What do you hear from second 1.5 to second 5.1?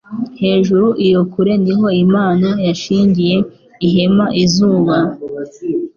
ni ho Imana yashingiye ihema izuba